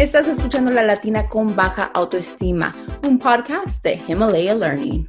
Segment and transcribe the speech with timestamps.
[0.00, 5.06] Estás escuchando La Latina con Baja Autoestima, un podcast de Himalaya Learning.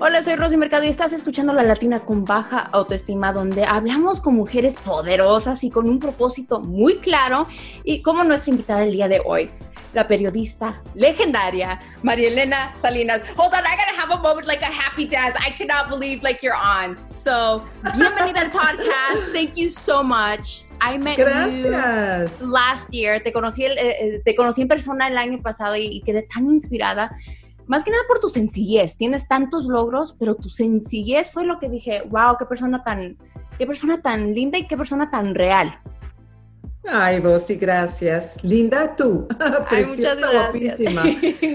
[0.00, 4.34] Hola, soy Rosy Mercado y estás escuchando La Latina con Baja Autoestima, donde hablamos con
[4.34, 7.46] mujeres poderosas y con un propósito muy claro
[7.84, 9.48] y como nuestra invitada del día de hoy,
[9.94, 13.22] la periodista legendaria María Elena Salinas.
[13.36, 15.38] Hold on, I gotta have a moment like a happy dance.
[15.38, 16.98] I cannot believe like you're on.
[17.14, 17.62] So,
[17.94, 19.32] bienvenida al podcast.
[19.32, 20.67] Thank you so much.
[20.80, 22.40] I met Gracias.
[22.40, 23.22] you last year.
[23.22, 26.50] Te conocí, eh, eh, te conocí en persona el año pasado y, y quedé tan
[26.50, 27.16] inspirada.
[27.66, 28.96] Más que nada por tu sencillez.
[28.96, 33.18] Tienes tantos logros, pero tu sencillez fue lo que dije, wow, qué persona tan,
[33.58, 35.78] qué persona tan linda y qué persona tan real.
[36.90, 38.42] Ay, Rosy, gracias.
[38.42, 39.28] Linda tú.
[39.38, 40.32] Ay, Preciosa, gracias.
[40.32, 41.02] guapísima.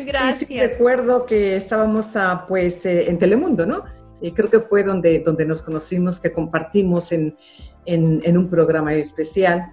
[0.05, 0.35] gracias.
[0.39, 3.83] Sí, sí, recuerdo que estábamos ah, pues eh, en Telemundo, ¿no?
[4.21, 7.35] Y creo que fue donde, donde nos conocimos, que compartimos en,
[7.85, 9.71] en, en un programa especial.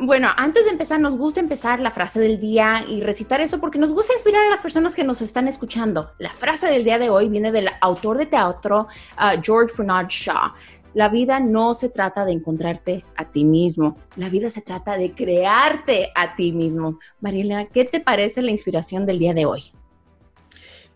[0.00, 3.80] Bueno, antes de empezar, nos gusta empezar la frase del día y recitar eso porque
[3.80, 6.12] nos gusta inspirar a las personas que nos están escuchando.
[6.18, 10.52] La frase del día de hoy viene del autor de teatro ah, George Bernard Shaw.
[10.94, 15.12] La vida no se trata de encontrarte a ti mismo, la vida se trata de
[15.12, 16.98] crearte a ti mismo.
[17.20, 19.72] Marielena, ¿qué te parece la inspiración del día de hoy?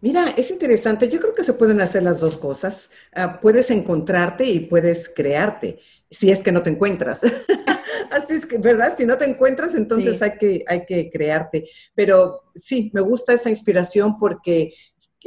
[0.00, 1.08] Mira, es interesante.
[1.08, 2.90] Yo creo que se pueden hacer las dos cosas.
[3.14, 5.78] Ah, puedes encontrarte y puedes crearte,
[6.12, 7.22] si es que no te encuentras.
[8.12, 8.92] Así es que, ¿verdad?
[8.96, 10.24] Si no te encuentras, entonces Sí.
[10.24, 11.68] hay, que, hay que crearte.
[11.94, 14.74] Pero sí, me gusta esa inspiración porque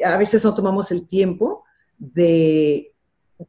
[0.03, 1.63] a veces no tomamos el tiempo
[1.97, 2.93] de,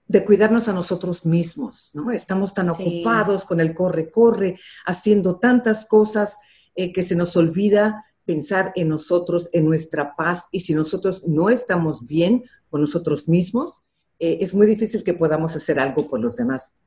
[0.09, 2.11] de cuidarnos a nosotros mismos, ¿no?
[2.11, 2.83] Estamos tan Sí.
[2.83, 6.39] ocupados con el corre-corre, haciendo tantas cosas
[6.75, 11.49] eh, que se nos olvida pensar en nosotros, en nuestra paz, y si nosotros no
[11.49, 13.83] estamos bien con nosotros mismos,
[14.19, 16.81] eh, es muy difícil que podamos hacer algo por los demás.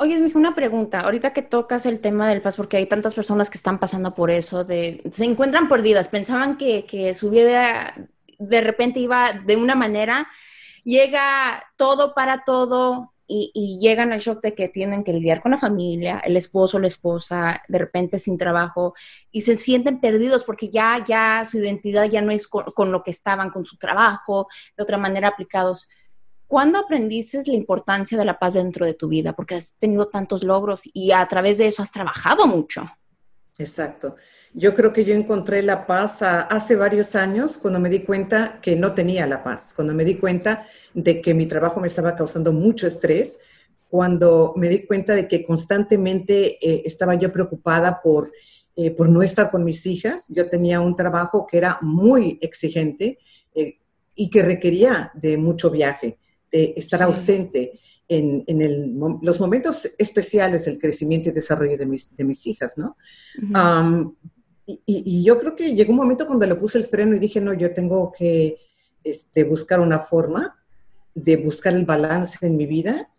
[0.00, 1.00] Oye, mija, una pregunta.
[1.00, 4.30] Ahorita que tocas el tema del paz, porque hay tantas personas que están pasando por
[4.30, 7.94] eso, de, se encuentran perdidas, pensaban que, que su vida
[8.38, 10.28] de repente iba de una manera,
[10.84, 15.50] llega todo para todo y, y llegan al shock de que tienen que lidiar con
[15.50, 18.94] la familia, el esposo, la esposa, de repente sin trabajo
[19.32, 23.02] y se sienten perdidos porque ya, ya su identidad ya no es con, con lo
[23.02, 24.46] que estaban, con su trabajo,
[24.76, 25.88] de otra manera aplicados.
[26.48, 29.34] ¿Cuándo aprendiste la importancia de la paz dentro de tu vida?
[29.34, 32.88] Porque has tenido tantos logros y a través de eso has trabajado mucho.
[33.58, 34.16] Exacto.
[34.54, 38.76] Yo creo que yo encontré la paz hace varios años cuando me di cuenta que
[38.76, 42.50] no tenía la paz, cuando me di cuenta de que mi trabajo me estaba causando
[42.50, 43.40] mucho estrés,
[43.90, 48.32] cuando me di cuenta de que constantemente eh, estaba yo preocupada por,
[48.74, 50.28] eh, por no estar con mis hijas.
[50.28, 53.18] Yo tenía un trabajo que era muy exigente
[53.54, 53.78] eh,
[54.14, 56.18] y que requería de mucho viaje,
[56.52, 57.04] de estar Sí.
[57.04, 62.46] ausente en, en el los momentos especiales del crecimiento y desarrollo de mis, de mis
[62.46, 62.96] hijas, ¿no?
[64.66, 67.18] Y, y- y yo creo que llegó un momento cuando le puse el freno y
[67.18, 68.56] dije, no, yo tengo que
[69.02, 70.56] este, buscar una forma
[71.14, 73.10] de buscar el balance en mi vida,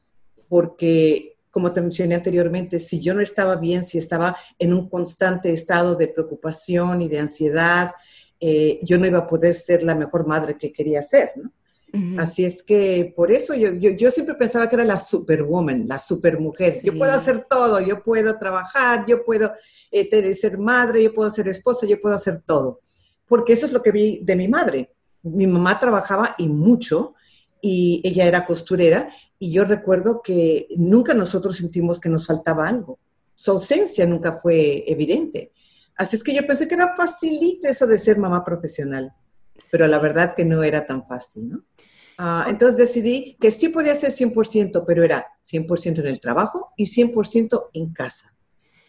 [0.47, 5.51] porque, como te mencioné anteriormente, si yo no estaba bien, si estaba en un constante
[5.51, 7.91] estado de preocupación y de ansiedad,
[8.39, 11.51] eh, yo no iba a poder ser la mejor madre que quería ser, ¿no?
[12.17, 15.99] Así es que por eso yo, yo, yo siempre pensaba que era la superwoman, la
[15.99, 16.81] supermujer.
[16.83, 19.51] Yo puedo hacer todo, yo puedo trabajar, yo puedo
[19.91, 22.81] eh, ser madre, yo puedo ser esposa, yo puedo hacer todo.
[23.27, 24.91] Porque eso es lo que vi de mi madre.
[25.23, 27.15] Mi mamá trabajaba y mucho
[27.61, 32.99] y ella era costurera y yo recuerdo que nunca nosotros sentimos que nos faltaba algo.
[33.35, 35.51] Su ausencia nunca fue evidente.
[35.95, 39.13] Así es que yo pensé que era facilito eso de ser mamá profesional
[39.71, 41.63] pero la verdad que no era tan fácil, ¿no?
[42.21, 46.85] Ah, entonces decidí que sí podía ser 100%, pero era 100% en el trabajo y
[46.85, 48.33] 100% en casa.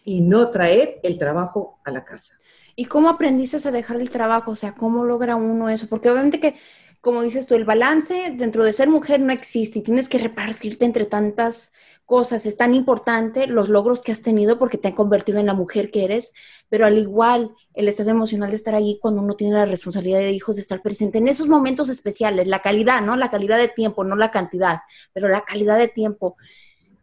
[0.05, 2.41] Y no traer el trabajo a la casa.
[2.75, 4.51] ¿Y cómo aprendiste a dejar el trabajo?
[4.51, 5.87] O sea, ¿cómo logra uno eso?
[5.89, 6.57] Porque obviamente que,
[7.01, 10.85] como dices tú, el balance dentro de ser mujer no existe y tienes que repartirte
[10.85, 11.73] entre tantas
[12.11, 12.45] cosas.
[12.45, 15.93] Es tan importante los logros que has tenido porque te han convertido en la mujer
[15.93, 16.33] que eres,
[16.69, 20.33] pero al igual el estado emocional de estar allí cuando uno tiene la responsabilidad de
[20.33, 23.15] hijos, de estar presente en esos momentos especiales, la calidad, ¿no?
[23.15, 24.81] La calidad de tiempo, no la cantidad,
[25.13, 26.37] pero la calidad de tiempo.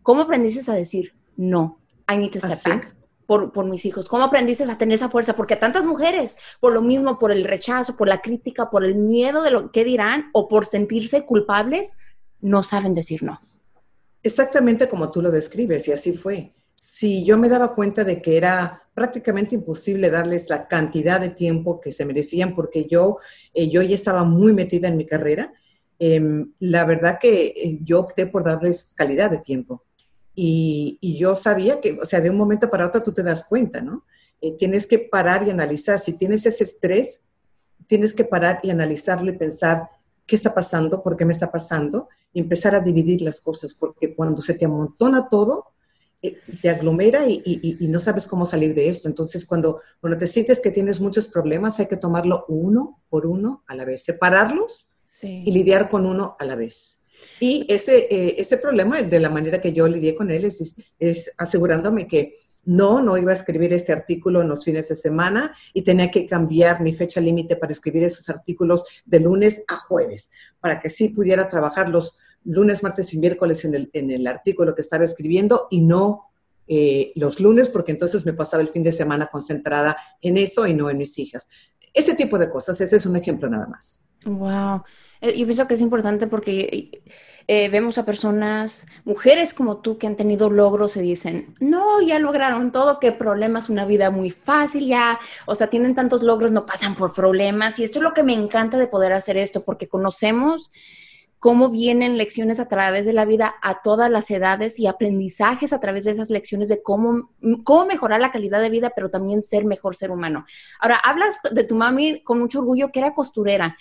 [0.03, 1.79] ¿Cómo aprendiste a decir no?
[2.11, 2.69] I need to step Así.
[2.69, 2.93] back
[3.25, 4.09] por, por mis hijos?
[4.09, 5.37] ¿Cómo aprendiste a tener esa fuerza?
[5.37, 8.95] Porque a tantas mujeres, por lo mismo, por el rechazo, por la crítica, por el
[8.95, 11.97] miedo de lo que dirán o por sentirse culpables,
[12.41, 13.39] no saben decir no.
[14.27, 16.53] Exactamente como tú lo describes, y así fue.
[16.75, 21.79] Si yo me daba cuenta de que era prácticamente imposible darles la cantidad de tiempo
[21.79, 23.17] que se merecían, porque yo,
[23.53, 25.53] eh, yo ya estaba muy metida en mi carrera,
[25.97, 29.83] eh, la verdad que eh, yo opté por darles calidad de tiempo.
[30.35, 33.81] Y, yo sabía que, o sea, de un momento para otro tú te das cuenta,
[33.81, 34.03] ¿no?
[34.41, 35.99] eh, tienes que parar y analizar.
[35.99, 37.23] Si tienes ese estrés,
[37.87, 39.89] tienes que parar y analizarlo y pensar
[40.27, 44.13] qué está pasando, por qué me está pasando, y empezar a dividir las cosas, porque
[44.13, 45.67] cuando se te amontona todo,
[46.21, 49.07] eh, te aglomera y, no sabes cómo salir de esto.
[49.07, 53.63] Entonces, cuando, cuando te sientes que tienes muchos problemas, hay que tomarlo uno por uno
[53.67, 54.89] a la vez, separarlos
[55.23, 57.01] y lidiar con uno a la vez.
[57.39, 61.31] Y ese, eh, ese problema, de la manera que yo lidié con él, es, es
[61.37, 62.35] asegurándome que
[62.67, 66.27] no, no iba a escribir este artículo en los fines de semana y tenía que
[66.27, 70.29] cambiar mi fecha límite para escribir esos artículos de lunes a jueves,
[70.59, 74.75] para que sí pudiera trabajar los lunes, martes y miércoles en el, en el artículo
[74.75, 76.25] que estaba escribiendo y no
[76.67, 80.73] eh, los lunes, porque entonces me pasaba el fin de semana concentrada en eso y
[80.73, 81.47] no en mis hijas.
[81.93, 84.01] Ese tipo de cosas, ese es un ejemplo nada más.
[84.25, 84.83] Wow.
[85.21, 86.91] Eh, yo pienso que es importante porque
[87.47, 92.19] eh, vemos a personas, mujeres como tú, que han tenido logros y dicen, no, ya
[92.19, 96.65] lograron todo, qué problemas, una vida muy fácil, ya, o sea, tienen tantos logros, no
[96.65, 97.79] pasan por problemas.
[97.79, 100.69] Y esto es lo que me encanta de poder hacer esto, porque conocemos
[101.39, 105.79] cómo vienen lecciones a través de la vida a todas las edades y aprendizajes a
[105.79, 107.29] través de esas lecciones de cómo,
[107.63, 110.45] cómo mejorar la calidad de vida, pero también ser mejor ser humano.
[110.81, 113.77] Ahora, hablas de tu mami con mucho orgullo que era costurera.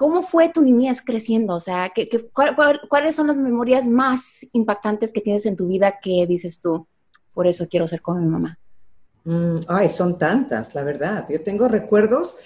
[0.00, 1.52] ¿Cómo fue tu niñez creciendo?
[1.52, 2.08] O sea, ¿qué,
[2.88, 6.86] cuáles son las memorias más impactantes que tienes en tu vida que dices tú?
[7.34, 8.58] Por eso quiero ser como mi mamá.
[9.24, 11.26] Mm, ay, son tantas, la verdad.
[11.28, 12.38] Yo tengo recuerdos,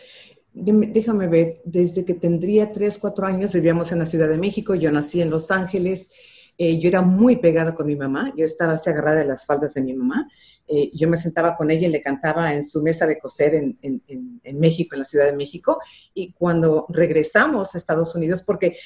[0.53, 4.91] déjame ver, desde que tendría tres, cuatro años vivíamos en la Ciudad de México, yo
[4.91, 6.13] nací en Los Ángeles,
[6.57, 9.75] eh, yo era muy pegada con mi mamá, yo estaba así agarrada de las faldas
[9.75, 10.29] de mi mamá.
[10.67, 13.77] Eh, yo me sentaba con ella y le cantaba en su mesa de coser en,
[13.83, 15.79] en, México, en la Ciudad de México,
[16.15, 18.79] y cuando regresamos a Estados Unidos, porque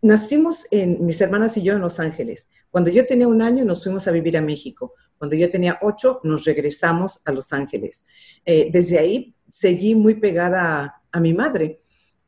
[0.00, 3.84] nacimos en, mis hermanas y yo en Los Ángeles, cuando yo tenía un año nos
[3.84, 8.04] fuimos a vivir a México, cuando yo tenía ocho nos regresamos a Los Ángeles.
[8.44, 11.80] Eh, desde ahí seguí muy pegada a, mi madre,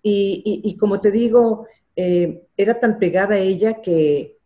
[0.02, 1.66] y, y, como te digo,
[1.96, 4.36] eh, era tan pegada a ella que,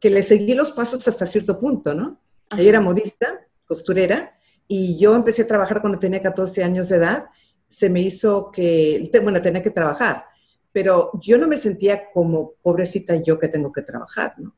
[0.00, 2.20] que le seguí los pasos hasta cierto punto, ¿no?
[2.56, 4.38] Ella era modista, costurera,
[4.68, 7.26] y yo empecé a trabajar cuando tenía 14 años de edad.
[7.68, 10.24] Se me hizo que, bueno, tenía que trabajar,
[10.72, 14.54] pero yo no me sentía como pobrecita yo que tengo que trabajar, ¿no?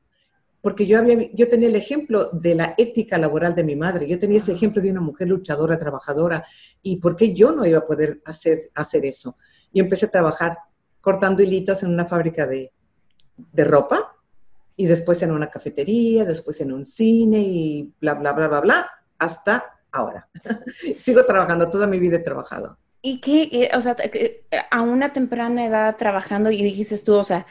[0.61, 4.19] Porque yo, había, yo tenía el ejemplo de la ética laboral de mi madre, yo
[4.19, 6.45] tenía ese ejemplo de una mujer luchadora, trabajadora,
[6.83, 9.37] y ¿por qué yo no iba a poder hacer, hacer eso?
[9.73, 10.59] Yo empecé a trabajar
[11.01, 12.73] cortando hilitos en una fábrica de,
[13.37, 14.18] de ropa,
[14.81, 18.91] y después en una cafetería, después en un cine y bla, bla, bla, bla, bla,
[19.19, 20.29] hasta ahora.
[20.99, 22.79] Sigo trabajando, toda mi vida he trabajado.
[23.03, 23.97] Y que, eh, o sea,
[24.71, 27.45] a una temprana edad trabajando y dijiste tú, o sea,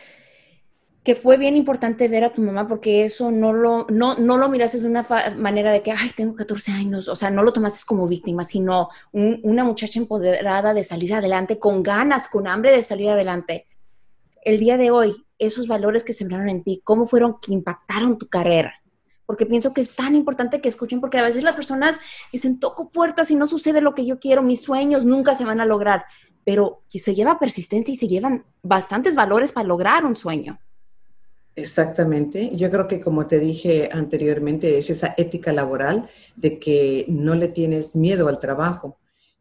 [1.03, 4.47] que fue bien importante ver a tu mamá porque eso no lo, no, no lo
[4.47, 7.81] miras de una manera de que, ay, tengo 14 años, o sea, no lo tomaste
[7.85, 13.09] como víctima, sino una muchacha empoderada de salir adelante, con ganas, con hambre de salir
[13.09, 13.67] adelante.
[14.45, 18.27] El día de hoy, esos valores que sembraron en ti, cómo fueron que impactaron tu
[18.27, 18.73] carrera.
[19.25, 21.99] Porque pienso que es tan importante que escuchen, porque a veces las personas
[22.31, 25.59] dicen, toco puertas y no sucede lo que yo quiero, mis sueños nunca se van
[25.59, 26.05] a lograr,
[26.45, 30.59] pero se lleva persistencia y se llevan bastantes valores para lograr un sueño.
[31.57, 32.55] Exactamente.
[32.55, 37.47] Yo creo que como te dije anteriormente, es esa ética laboral de que no le
[37.47, 38.99] tienes miedo al trabajo.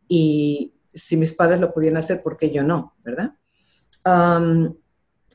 [0.09, 2.97] Y si mis padres lo pudieran hacer, ¿por qué yo no?
[3.05, 3.35] ¿Verdad?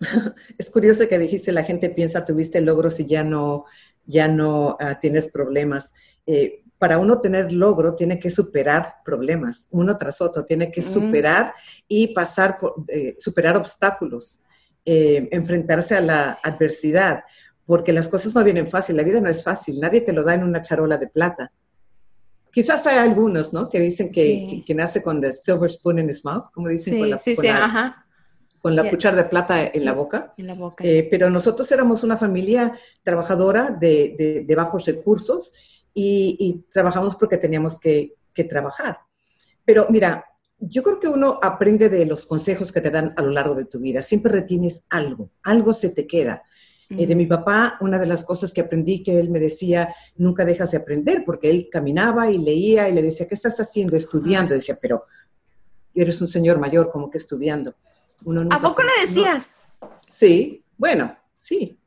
[0.58, 3.65] es curioso que dijiste, la gente piensa, tuviste logros y ya no,
[4.05, 5.93] ya no ah, tienes problemas.
[6.25, 11.53] Eh, para uno tener logro, tiene que superar problemas, uno tras otro, tiene que superar
[11.88, 14.39] y pasar por, eh, superar obstáculos,
[14.84, 17.24] eh, enfrentarse a la adversidad,
[17.67, 20.34] porque las cosas no vienen fácil, la vida no es fácil, nadie te lo da
[20.34, 21.51] en una charola de plata.
[22.51, 23.70] Quizás hay algunos, ¿no?
[23.70, 27.12] Que dicen que, que, nace con the silver spoon in his mouth, como dicen con
[27.12, 28.08] la, sí, sí, ajá
[28.62, 30.34] con la cuchara de plata en la boca.
[30.38, 30.84] En la boca.
[30.86, 35.53] Eh, pero nosotros éramos una familia trabajadora de, de, bajos recursos
[35.94, 39.00] y, trabajamos porque teníamos que, que, trabajar.
[39.65, 40.25] Pero mira,
[40.60, 43.65] yo creo que uno aprende de los consejos que te dan a lo largo de
[43.65, 44.03] tu vida.
[44.03, 46.44] Siempre retienes algo, algo se te queda.
[46.98, 50.44] Eh, de mi papá, una de las cosas que aprendí que él me decía, nunca
[50.44, 53.96] dejas de aprender, porque él caminaba y leía y le decía, ¿qué estás haciendo?
[53.96, 54.53] Estudiando.
[54.53, 55.06] Decía, pero
[55.96, 57.75] eres un señor mayor, como que estudiando.
[58.50, 59.51] ¿A poco le decías?
[60.10, 61.78] Sí, bueno, sí.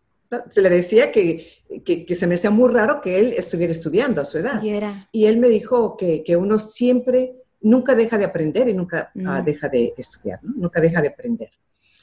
[0.49, 4.25] Se le decía que, que, se me hacía muy raro que él estuviera estudiando a
[4.25, 4.61] su edad.
[5.12, 9.41] Y, él me dijo que, que, uno siempre, nunca deja de aprender y nunca ah,
[9.41, 9.45] mm.
[9.45, 10.53] deja de estudiar, ¿no?
[10.57, 11.50] nunca deja de aprender.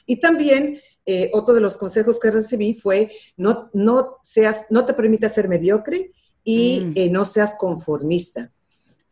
[0.06, 4.94] Y también eh, otro de los consejos que recibí fue no, no, seas, no te
[4.94, 6.12] permitas ser mediocre
[6.44, 6.92] y mm.
[6.94, 8.52] eh, no seas conformista.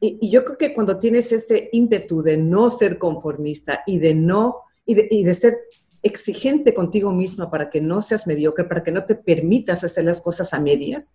[0.01, 4.61] Y, yo creo que cuando tienes este ímpetu de no ser conformista y de no,
[4.93, 5.59] y de, ser
[6.03, 10.21] exigente contigo misma para que no seas mediocre, para que no te permitas hacer las
[10.21, 11.13] cosas a medias,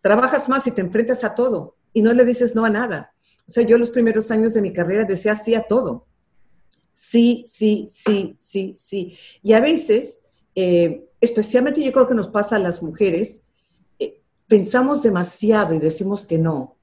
[0.00, 3.12] trabajas más y te enfrentas a todo y no le dices no a nada.
[3.46, 6.06] O sea, yo los primeros años de mi carrera decía sí a todo.
[6.92, 9.16] Sí, sí, sí, sí, sí.
[9.42, 10.22] Y a veces,
[10.54, 13.42] eh, especialmente yo creo que nos pasa a las mujeres,
[13.98, 16.74] eh, pensamos demasiado y decimos que no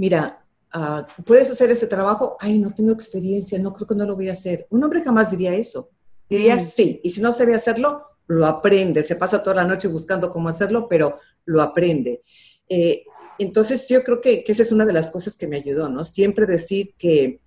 [0.00, 0.39] mira,
[0.72, 2.36] ah, ¿puedes hacer ese trabajo?
[2.40, 4.66] Ay, no tengo experiencia, no creo que no lo voy a hacer.
[4.70, 5.90] Un hombre jamás diría eso.
[6.28, 6.60] Diría mm.
[6.60, 9.02] sí, y si no sabe hacerlo, lo aprende.
[9.02, 12.22] Se pasa toda la noche buscando cómo hacerlo, pero lo aprende.
[12.68, 13.02] Eh,
[13.38, 16.04] entonces, yo creo que, esa es una de las cosas que me ayudó, ¿no?
[16.04, 17.40] Siempre decir que,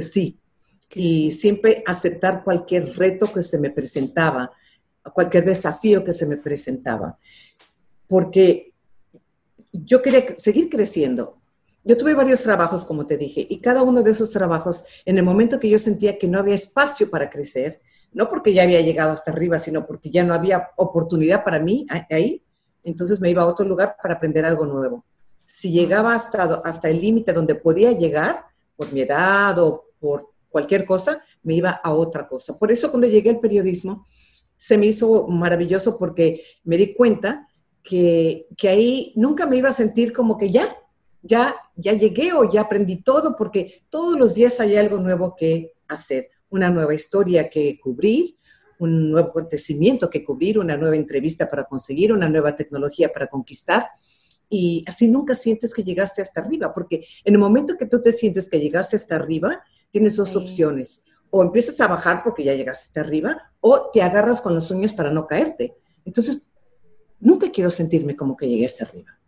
[0.00, 0.38] sí
[0.94, 4.52] y siempre aceptar cualquier reto que se me presentaba,
[5.14, 7.18] cualquier desafío que se me presentaba,
[8.06, 8.72] porque
[9.72, 11.39] yo quería seguir creciendo
[11.82, 15.24] yo tuve varios trabajos, como te dije, y cada uno de esos trabajos, en el
[15.24, 17.80] momento que yo sentía que no había espacio para crecer,
[18.12, 21.86] no porque ya había llegado hasta arriba, sino porque ya no había oportunidad para mí
[22.10, 22.42] ahí,
[22.82, 25.04] entonces me iba a otro lugar para aprender algo nuevo.
[25.44, 28.44] Si llegaba hasta, hasta el límite donde podía llegar,
[28.76, 32.58] por mi edad o por cualquier cosa, me iba a otra cosa.
[32.58, 34.06] Por eso cuando llegué al periodismo,
[34.56, 37.46] se me hizo maravilloso porque me di cuenta
[37.82, 40.76] que, que ahí nunca me iba a sentir como que ya,
[41.22, 45.74] ya, ya llegué o ya aprendí todo, porque todos los días hay algo nuevo que
[45.88, 48.36] hacer, una nueva historia que cubrir,
[48.78, 53.88] un nuevo acontecimiento que cubrir, una nueva entrevista para conseguir, una nueva tecnología para conquistar.
[54.48, 58.12] Y así nunca sientes que llegaste hasta arriba, porque en el momento que tú te
[58.12, 59.62] sientes que llegaste hasta arriba,
[59.92, 61.04] tienes dos opciones.
[61.28, 64.94] O empiezas a bajar porque ya llegaste hasta arriba, o te agarras con los sueños
[64.94, 65.76] para no caerte.
[66.04, 66.46] Entonces,
[67.20, 69.19] nunca quiero sentirme como que llegué hasta arriba.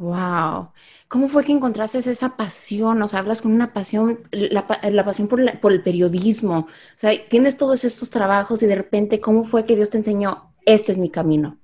[0.00, 0.70] Wow.
[1.08, 3.02] ¿Cómo fue que encontraste esa pasión?
[3.02, 4.66] O sea, hablas con una pasión, la,
[5.04, 6.60] pasión por, el periodismo.
[6.60, 10.54] O sea, tienes todos estos trabajos y de repente, ¿cómo fue que Dios te enseñó,
[10.64, 11.58] este es mi camino?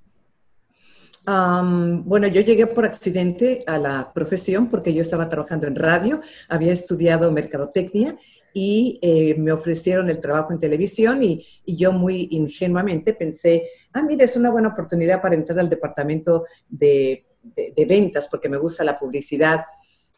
[2.05, 6.71] bueno, yo llegué por accidente a la profesión porque yo estaba trabajando en radio, había
[6.71, 8.17] estudiado mercadotecnia
[8.53, 14.03] y eh, me ofrecieron el trabajo en televisión y, y, yo muy ingenuamente pensé, ah,
[14.03, 18.83] mira, es una buena oportunidad para entrar al departamento de de, ventas porque me gusta
[18.83, 19.65] la publicidad.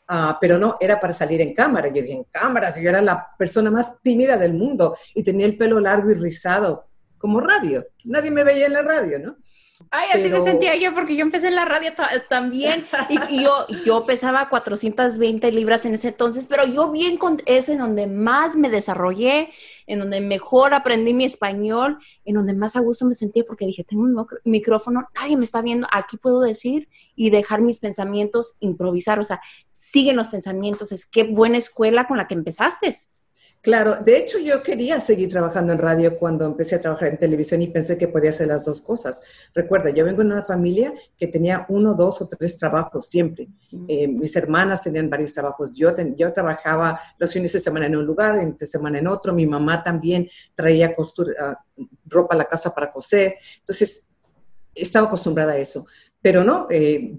[0.08, 1.90] Ah, pero no, era para salir en cámara.
[1.90, 5.46] Yo dije, en cámara, si yo era la persona más tímida del mundo y tenía
[5.46, 7.86] el pelo largo y rizado, como radio.
[8.06, 9.38] Nadie me veía en la radio, ¿no?
[9.92, 11.92] Ay, así me sentía yo porque yo empecé en la radio
[12.30, 17.74] también y, yo, yo pesaba 420 libras en ese entonces, pero yo bien con ese
[17.74, 19.50] en donde más me desarrollé,
[19.88, 23.84] en donde mejor aprendí mi español, en donde más a gusto me sentía porque dije,
[23.84, 29.20] tengo un micrófono, nadie me está viendo, aquí puedo decir y dejar mis pensamientos improvisar,
[29.20, 29.42] o sea,
[29.74, 32.96] siguen los pensamientos, es qué buena escuela con la que empezaste.
[33.62, 37.62] Claro, de hecho yo quería seguir trabajando en radio cuando empecé a trabajar en televisión
[37.62, 39.22] y pensé que podía hacer las dos cosas.
[39.54, 43.50] Recuerda, yo vengo de una familia que tenía uno, dos o tres trabajos siempre.
[43.90, 45.74] Eh, mis hermanas tenían varios trabajos.
[45.74, 49.34] Yo, yo trabajaba los fines de semana en un lugar, entre semana en otro.
[49.34, 51.66] Mi mamá también traía costura, ah,
[52.06, 53.36] ropa a la casa para coser.
[53.60, 54.16] Entonces,
[54.74, 55.86] estaba acostumbrada a eso.
[56.22, 57.18] Pero no, eh,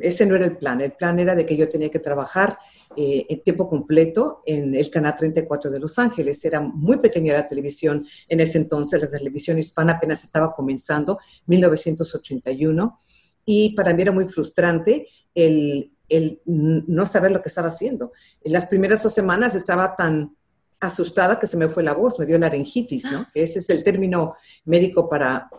[0.00, 0.80] ese no era el plan.
[0.80, 2.58] El plan era de que yo tenía que trabajar
[2.96, 6.42] eh, en tiempo completo en el Canal 34 de Los Ángeles.
[6.44, 12.98] Era muy pequeña la televisión en ese entonces, la televisión hispana apenas estaba comenzando, 1981,
[13.44, 18.12] y para mí era muy frustrante el, el no saber lo que estaba haciendo.
[18.42, 20.34] En las primeras dos semanas estaba tan
[20.80, 23.26] asustada que se me fue la voz, me dio laringitis, ¿no?
[23.34, 24.34] Ese es el término
[24.64, 25.50] médico para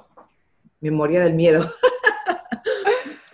[0.80, 1.66] memoria del miedo.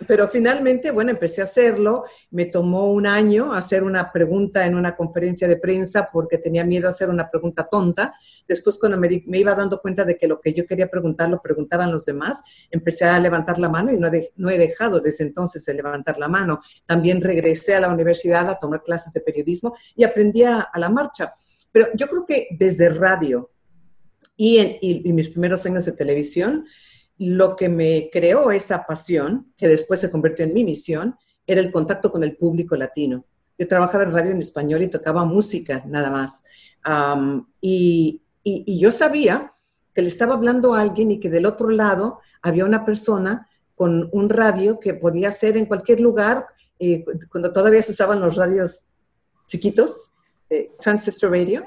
[0.06, 2.04] Pero finalmente, bueno, empecé a hacerlo.
[2.30, 6.86] Me tomó un año hacer una pregunta en una conferencia de prensa porque tenía miedo
[6.86, 8.14] a hacer una pregunta tonta.
[8.46, 9.08] Después, cuando me,
[9.38, 13.04] iba dando cuenta de que lo que yo quería preguntar lo preguntaban los demás, empecé
[13.04, 16.60] a levantar la mano y no, he dejado desde entonces de levantar la mano.
[16.86, 21.32] También regresé a la universidad a tomar clases de periodismo y aprendí a, la marcha.
[21.72, 23.50] Pero yo creo que desde radio
[24.36, 26.66] y en y mis primeros años de televisión,
[27.18, 31.70] lo que me creó esa pasión, que después se convirtió en mi misión, era el
[31.70, 33.24] contacto con el público latino.
[33.58, 36.44] Yo trabajaba en radio en español y tocaba música nada más.
[37.60, 39.52] y, yo sabía
[39.92, 44.08] que le estaba hablando a alguien y que del otro lado había una persona con
[44.12, 46.46] un radio que podía ser en cualquier lugar,
[46.78, 48.86] eh, cuando todavía se usaban los radios
[49.46, 50.12] chiquitos,
[50.50, 51.64] eh, transistor radio.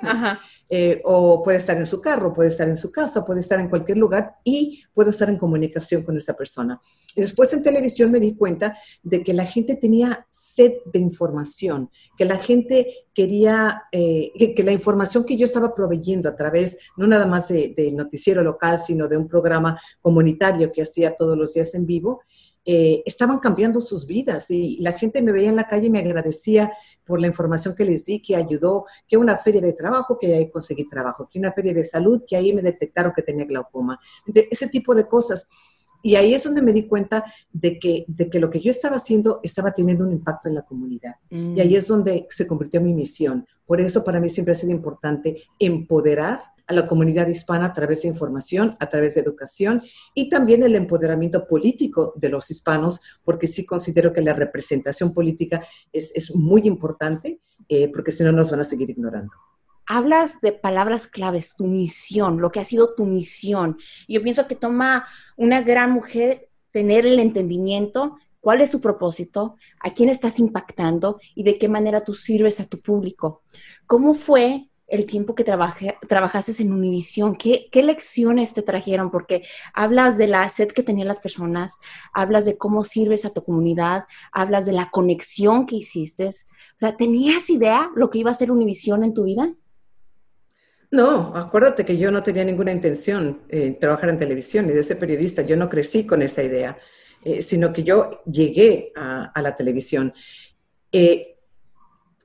[0.71, 3.69] Eh, o puede estar en su carro, puede estar en su casa, puede estar en
[3.69, 6.79] cualquier lugar y puedo estar en comunicación con esa persona.
[7.15, 11.89] Y después en televisión me di cuenta de que la gente tenía sed de información,
[12.15, 17.07] que la gente quería, eh, que, la información que yo estaba proveyendo a través, no
[17.07, 21.55] nada más del de noticiero local, sino de un programa comunitario que hacía todos los
[21.55, 22.21] días en vivo,
[22.72, 26.02] eh, estaban cambiando sus vidas y la gente me veía en la calle y me
[26.02, 26.72] agradecía
[27.04, 30.52] por la información que les di, que ayudó, que una feria de trabajo, que ahí
[30.52, 34.00] conseguí trabajo, que una feria de salud, que ahí me detectaron que tenía glaucoma.
[34.52, 35.48] ese tipo de cosas.
[36.04, 38.98] Y ahí es donde me di cuenta de que, de que lo que yo estaba
[38.98, 41.16] haciendo estaba teniendo un impacto en la comunidad.
[41.32, 41.76] Y ahí mm.
[41.76, 43.48] es donde se convirtió en mi misión.
[43.66, 48.04] Por eso para mí siempre ha sido importante empoderar a la comunidad hispana a través
[48.04, 49.82] de información, a través de educación
[50.14, 55.66] y también el empoderamiento político de los hispanos, porque sí considero que la representación política
[55.92, 59.34] es, muy importante, eh, porque si no nos van a seguir ignorando
[59.92, 63.80] hablas de palabras claves, tu misión, lo que ha sido tu misión.
[64.08, 69.92] Yo pienso que toma una gran mujer tener el entendimiento, cuál es tu propósito, a
[69.96, 73.42] quién estás impactando y de qué manera tú sirves a tu público.
[73.88, 77.36] ¿Cómo fue el tiempo que trabajaste en Univisión?
[77.36, 79.12] ¿Qué, ¿Qué lecciones te trajeron?
[79.12, 79.43] Porque
[79.74, 81.79] hablas de la sed que tenían las personas,
[82.13, 86.27] hablas de cómo sirves a tu comunidad, hablas de la conexión que hiciste.
[86.27, 89.53] O sea, ¿tenías idea lo que iba a ser Univisión en tu vida?
[90.91, 94.98] No, acuérdate que yo no tenía ninguna intención de trabajar en televisión ni de ser
[94.98, 95.43] periodista.
[95.43, 96.77] Yo no crecí con esa idea,
[97.24, 100.13] eh, sino que yo llegué a, la televisión.
[100.91, 101.38] Eh,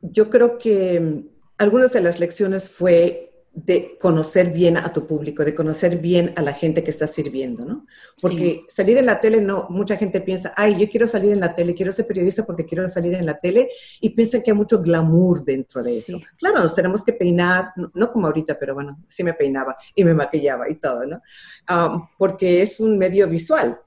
[0.01, 1.25] yo creo que
[1.59, 6.43] algunas de las lecciones fue de conocer bien a tu público, de conocer bien a
[6.43, 7.87] la gente que está sirviendo, ¿no?
[8.21, 11.55] Porque salir en la tele, no, mucha gente piensa, ay, yo quiero salir en la
[11.55, 13.69] tele, quiero ser periodista porque quiero salir en la tele,
[14.01, 16.21] y piensan que hay mucho glamour dentro de eso.
[16.37, 20.15] Claro, nos tenemos que peinar, no, como ahorita, pero bueno, sí me peinaba y me
[20.15, 21.23] maquillaba y todo, ¿no?
[21.71, 23.81] Um, porque es un medio visual.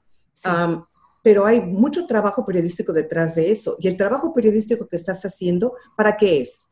[0.46, 0.82] Um,
[1.22, 3.76] pero hay mucho trabajo periodístico detrás de eso.
[3.80, 6.70] Y el trabajo periodístico que estás haciendo, ¿para qué es?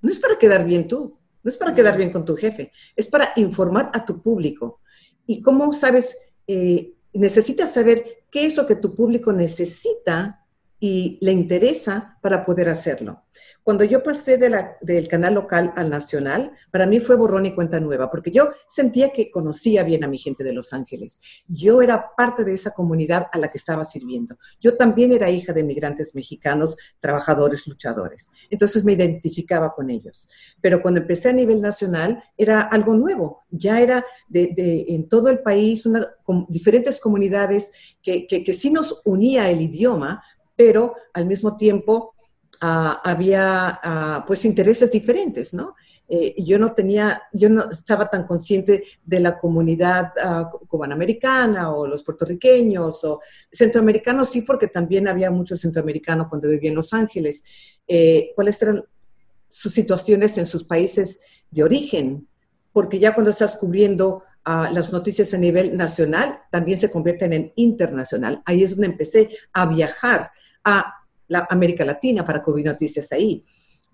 [0.00, 3.08] No es para quedar bien tú, no es para quedar bien con tu jefe, es
[3.08, 4.80] para informar a tu público.
[5.26, 6.16] ¿Y cómo sabes?
[6.46, 10.46] Eh, necesitas saber qué es lo que tu público necesita
[10.80, 13.24] y le interesa para poder hacerlo.
[13.62, 14.38] Cuando yo pasé
[14.80, 19.10] del canal local al nacional, para mí fue borrón y cuenta nueva, porque yo sentía
[19.10, 21.20] que conocía bien a mi gente de Los Ángeles.
[21.46, 24.38] Yo era parte de esa comunidad a la que estaba sirviendo.
[24.58, 28.30] Yo también era hija de migrantes mexicanos, trabajadores, luchadores.
[28.48, 30.30] Entonces me identificaba con ellos.
[30.62, 33.44] Pero cuando empecé a nivel nacional, era algo nuevo.
[33.50, 35.86] Ya era en todo el país,
[36.22, 40.22] con diferentes comunidades que sí nos unía el idioma,
[40.58, 42.16] pero al mismo tiempo
[42.60, 45.76] ah, había ah, pues intereses diferentes, ¿no?
[46.08, 51.86] Eh, yo no tenía, yo no estaba tan consciente de la comunidad uh, cubanoamericana o
[51.86, 53.20] los puertorriqueños o
[53.52, 57.44] centroamericanos, sí, porque también había muchos centroamericanos cuando vivía en Los Ángeles.
[57.86, 58.84] Eh, ¿Cuáles eran
[59.50, 62.26] sus situaciones en sus países de origen?
[62.72, 64.24] Porque ya cuando estás cubriendo
[64.72, 68.40] las noticias a nivel nacional, también se convierten en internacional.
[68.46, 70.30] Ahí es donde empecé a viajar
[70.68, 70.94] a
[71.28, 73.42] la América Latina para cubrir noticias ahí.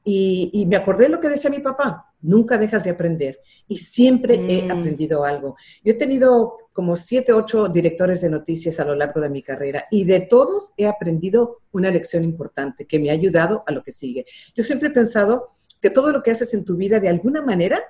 [0.07, 3.41] Y, me acordé de lo que decía mi papá, nunca dejas de aprender.
[3.67, 4.71] Y siempre he mm.
[4.71, 5.57] aprendido algo.
[5.83, 9.87] Yo he tenido como siete, ocho directores de noticias a lo largo de mi carrera
[9.91, 13.93] y de todos he aprendido una lección importante que me ha ayudado a lo que
[13.93, 14.27] sigue.
[14.55, 15.49] Yo siempre he pensado
[15.81, 17.81] que todo lo que haces en tu vida, de alguna manera,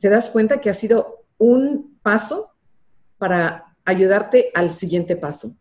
[0.00, 2.52] te das cuenta que ha sido un paso
[3.18, 5.54] para ayudarte al siguiente paso.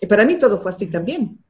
[0.00, 1.43] Y para mí todo fue así también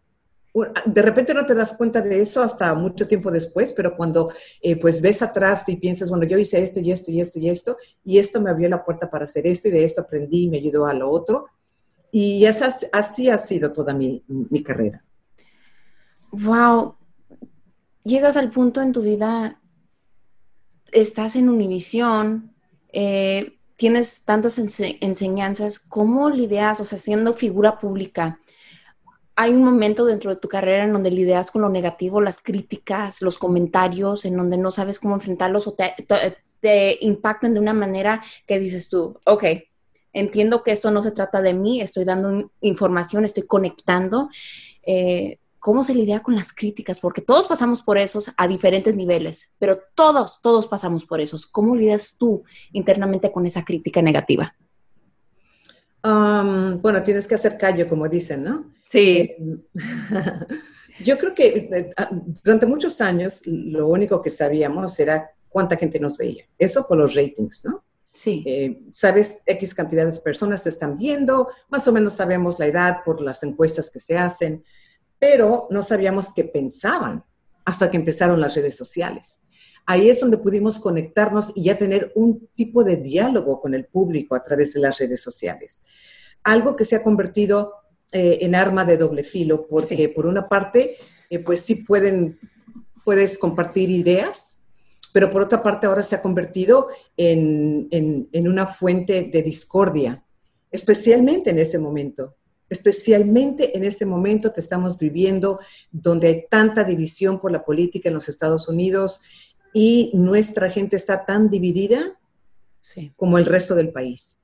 [0.86, 4.76] de repente no te das cuenta de eso hasta mucho tiempo después, pero cuando eh,
[4.76, 7.76] pues ves atrás y piensas, bueno, yo hice esto y esto y esto y esto,
[8.04, 10.58] y esto me abrió la puerta para hacer esto y de esto aprendí y me
[10.58, 11.46] ayudó a lo otro.
[12.12, 15.04] Y esa, así ha sido toda mi, mi carrera.
[16.30, 16.94] Wow.
[18.04, 19.60] Llegas al punto en tu vida,
[20.92, 22.54] estás en Univisión,
[22.92, 28.38] eh, tienes tantas enseñanzas, ¿cómo lidias, o sea, siendo figura pública?
[29.36, 33.20] Hay un momento dentro de tu carrera en donde lidias con lo negativo, las críticas,
[33.20, 38.58] los comentarios, en donde no sabes cómo enfrentarlos o te, impactan de una manera que
[38.58, 39.44] dices tú, ok,
[40.12, 44.30] entiendo que esto no se trata de mí, estoy dando información, estoy conectando.
[44.86, 47.00] Eh, ¿Cómo se lidia con las críticas?
[47.00, 51.46] Porque todos pasamos por esos a diferentes niveles, pero todos, todos pasamos por esos.
[51.46, 54.54] ¿Cómo lidias tú internamente con esa crítica negativa?
[56.10, 58.72] Bueno, tienes que hacer callo, como dicen, ¿no?
[58.86, 59.34] Sí.
[59.38, 59.38] Eh,
[61.00, 62.10] Yo creo que eh, ah,
[62.42, 66.44] durante muchos años lo único que sabíamos era cuánta gente nos veía.
[66.58, 67.84] Eso por los ratings, ¿no?
[68.12, 68.44] Sí.
[68.46, 72.98] Eh, sabes, X cantidad de personas te están viendo, más o menos sabemos la edad
[73.04, 74.62] por las encuestas que se hacen,
[75.18, 77.24] pero no sabíamos qué pensaban
[77.64, 79.40] hasta que empezaron las redes sociales.
[79.86, 84.34] Ahí es donde pudimos conectarnos y ya tener un tipo de diálogo con el público
[84.34, 85.82] a través de las redes sociales.
[86.42, 87.74] Algo que se ha convertido
[88.12, 90.96] eh, en arma de doble filo, porque por una parte,
[91.28, 92.38] eh, pues sí pueden,
[93.04, 94.58] puedes compartir ideas,
[95.12, 100.24] pero por otra parte ahora se ha convertido en, en una fuente de discordia,
[100.70, 102.36] especialmente en ese momento
[102.68, 105.60] especialmente en este momento que estamos viviendo,
[105.92, 109.20] donde hay tanta división por la política en los Estados Unidos
[109.74, 112.16] y nuestra gente está tan dividida
[113.16, 114.38] como el resto del país.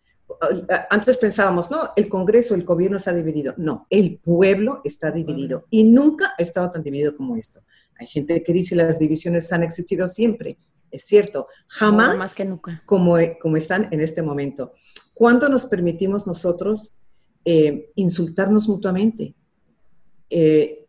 [0.90, 3.55] Antes pensábamos, no, el Congreso, el gobierno está dividido.
[3.57, 7.62] No, el pueblo está dividido y nunca ha estado tan dividido como esto.
[7.99, 10.59] Hay gente que dice las divisiones han existido siempre.
[10.90, 12.83] Es cierto, jamás más que nunca.
[12.85, 14.73] Como, como están en este momento.
[15.14, 16.95] ¿Cuándo nos permitimos nosotros
[17.45, 19.35] eh, insultarnos mutuamente?
[20.29, 20.87] Eh,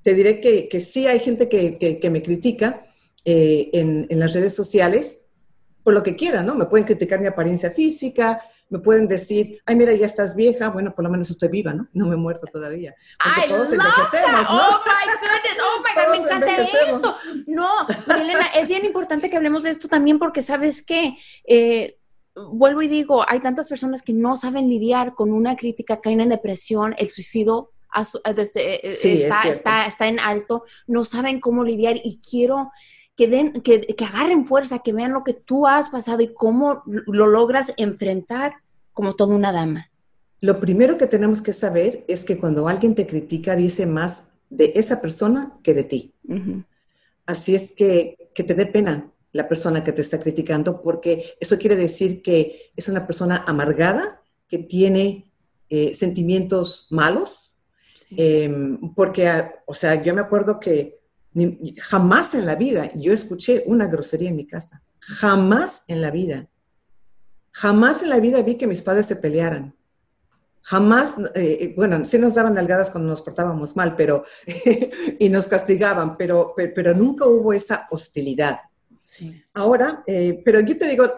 [0.00, 2.86] te diré que, que, sí hay gente que, que me critica,
[3.28, 5.24] eh, en, las redes sociales
[5.82, 6.54] por lo que quieran, ¿no?
[6.54, 10.94] Me pueden criticar mi apariencia física, me pueden decir, ay, mira, ya estás vieja, bueno,
[10.94, 11.88] por lo menos estoy viva, ¿no?
[11.92, 12.94] No me he muerto todavía.
[13.18, 14.68] Porque todos envejecemos, ¿no?
[14.68, 17.16] Oh my goodness, oh my God, me encanta eso.
[17.48, 17.68] No,
[18.14, 21.16] Elena, es bien importante que hablemos de esto también porque, ¿sabes qué?
[21.48, 21.98] Eh,
[22.36, 26.28] vuelvo y digo, hay tantas personas que no saben lidiar con una crítica, caen en
[26.28, 27.72] depresión, el suicidio
[28.54, 32.70] eh, está, está, está en alto, no saben cómo lidiar y quiero
[33.16, 36.82] que, den, que, que agarren fuerza, que vean lo que tú has pasado y cómo
[36.86, 38.56] lo logras enfrentar
[38.92, 39.90] como toda una dama.
[40.40, 44.72] Lo primero que tenemos que saber es que cuando alguien te critica, dice más de
[44.76, 46.14] esa persona que de ti.
[47.24, 51.58] Así es que, que te dé pena la persona que te está criticando, porque eso
[51.58, 55.26] quiere decir que es una persona amargada, que tiene
[55.68, 57.54] eh, sentimientos malos,
[58.10, 59.28] em, porque,
[59.66, 60.95] o sea, yo me acuerdo que
[61.78, 64.82] jamás en la vida yo escuché una grosería en mi casa.
[65.00, 66.48] Jamás en la vida.
[67.52, 69.74] Jamás en la vida vi que mis padres se pelearan.
[70.62, 74.24] Jamás, eh, eh, bueno, sí nos daban nalgadas cuando nos portábamos mal, pero,
[75.18, 78.58] y nos castigaban, pero, pero, nunca hubo esa hostilidad.
[79.54, 81.12] Ahora, eh, pero yo te digo,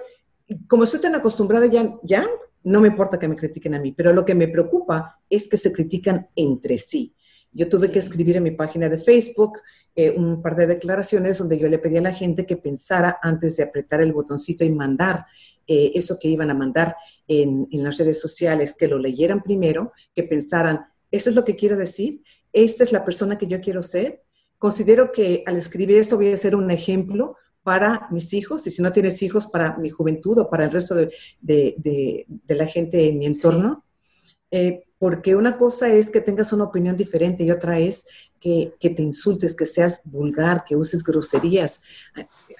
[0.66, 2.28] como estoy tan acostumbrada ya, ya
[2.62, 5.56] no me importa que me critiquen a mí, pero lo que me preocupa es que
[5.56, 7.14] se critican entre sí.
[7.52, 9.58] Yo tuve que escribir en mi página de Facebook
[9.94, 13.56] eh, un par de declaraciones donde yo le pedí a la gente que pensara antes
[13.56, 15.24] de apretar el botoncito y mandar
[15.66, 16.94] eh, eso que iban a mandar
[17.26, 21.56] en, en, las redes sociales, que lo leyeran primero, que pensaran, ¿eso es lo que
[21.56, 22.22] quiero decir?
[22.52, 24.22] ¿Esta es la persona que yo quiero ser?
[24.56, 28.80] Considero que al escribir esto voy a ser un ejemplo para mis hijos y si
[28.80, 33.08] no tienes hijos, para mi juventud o para el resto de, de, de, la gente
[33.08, 33.84] en mi entorno.
[34.50, 38.06] Eh, porque una cosa es que tengas una opinión diferente y otra es
[38.40, 41.80] que, que te insultes, que seas vulgar, que uses groserías.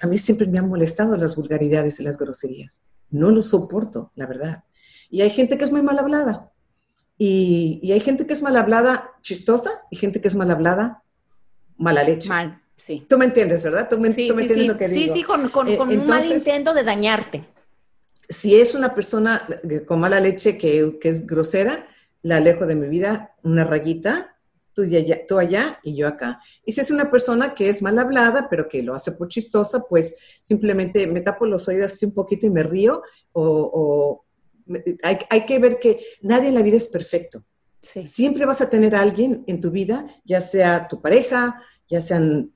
[0.01, 2.81] A, mí siempre me han molestado las vulgaridades y las groserías.
[3.09, 4.63] No lo soporto, la verdad.
[5.09, 6.51] Y hay gente que es muy mal hablada.
[7.17, 11.03] Y, y hay gente que es mal hablada chistosa y gente que es mal hablada
[11.79, 12.29] mala leche.
[12.29, 13.05] Mal, sí.
[13.09, 13.87] Tú me entiendes, ¿verdad?
[13.89, 14.67] Tú me, sí, tú me sí, entiendes sí.
[14.67, 15.13] lo que digo.
[15.13, 17.45] Sí, sí, con, con, eh, con entonces, un mal intento de dañarte.
[18.29, 19.47] Si es una persona
[19.87, 21.87] con mala leche que, que es grosera,
[22.21, 24.37] la alejo de mi vida, una rayita,
[24.73, 26.39] tú, allá, tú allá y yo acá.
[26.65, 29.85] Y si es una persona que es mal hablada, pero que lo hace por chistosa,
[29.87, 33.01] pues simplemente me tapo los oídos un poquito y me río,
[33.31, 34.25] o, o
[35.03, 37.43] hay, hay, que ver que nadie en la vida es perfecto.
[37.81, 38.05] Sí.
[38.05, 42.51] Siempre vas a tener a alguien en tu vida, ya sea tu pareja, ya sean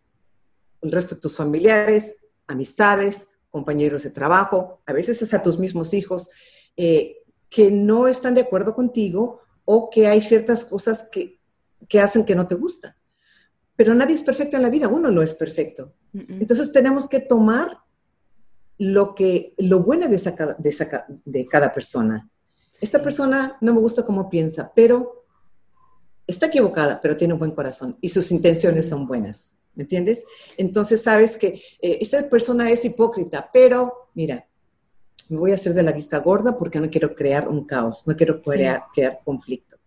[0.82, 6.30] el resto de tus familiares, amistades, compañeros de trabajo, a veces hasta tus mismos hijos,
[6.76, 7.18] eh,
[7.50, 11.40] que no están de acuerdo contigo o que hay ciertas cosas que,
[11.88, 12.96] que hacen que no te gustan.
[13.76, 15.94] Pero nadie es perfecto en la vida, uno no es perfecto.
[16.14, 17.80] Entonces tenemos que tomar
[18.78, 22.30] lo, que, lo bueno de, esa, de, esa, de cada persona.
[22.72, 22.86] Sí.
[22.86, 25.26] Esta persona no me gusta cómo piensa, pero
[26.28, 29.56] está equivocada, pero tiene un buen corazón y sus intenciones son buenas.
[29.76, 30.28] ¿Me entiendes?
[30.58, 31.48] Entonces sabes que
[31.82, 34.48] eh, esta persona es hipócrita, pero mira,
[35.34, 38.16] me voy a hacer de la vista gorda porque no quiero crear un caos, no
[38.16, 38.92] quiero crear, sí.
[38.96, 39.78] crear conflicto.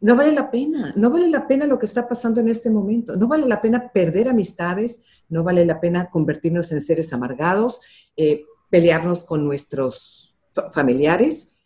[0.00, 3.16] No vale la pena, no vale la pena lo que está pasando en este momento,
[3.16, 7.80] no vale la pena perder amistades, no vale la pena convertirnos en seres amargados,
[8.16, 10.36] eh, pelearnos con nuestros
[10.72, 11.56] familiares